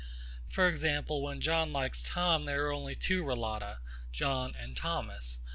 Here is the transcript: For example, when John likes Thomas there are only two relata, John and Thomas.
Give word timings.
For 0.49 0.67
example, 0.67 1.21
when 1.21 1.41
John 1.41 1.71
likes 1.71 2.01
Thomas 2.01 2.47
there 2.47 2.65
are 2.65 2.73
only 2.73 2.95
two 2.95 3.21
relata, 3.23 3.77
John 4.11 4.55
and 4.57 4.75
Thomas. 4.75 5.37